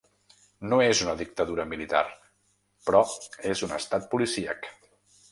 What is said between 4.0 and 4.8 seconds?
policíac.